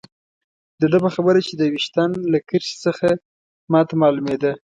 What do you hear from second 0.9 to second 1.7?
ده په خبره چې د